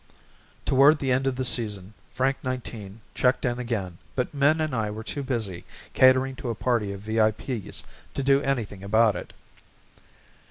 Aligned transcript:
Toward 0.65 0.97
the 0.97 1.11
end 1.11 1.27
of 1.27 1.35
the 1.35 1.45
season, 1.45 1.93
Frank 2.11 2.37
Nineteen 2.43 3.01
checked 3.13 3.45
in 3.45 3.59
again 3.59 3.99
but 4.15 4.33
Min 4.33 4.59
and 4.59 4.73
I 4.73 4.89
were 4.89 5.03
too 5.03 5.21
busy 5.21 5.63
catering 5.93 6.35
to 6.37 6.49
a 6.49 6.55
party 6.55 6.91
of 6.91 7.01
VIPs 7.01 7.83
to 8.15 8.23
do 8.23 8.41
anything 8.41 8.81
about 8.81 9.15
it. 9.15 9.31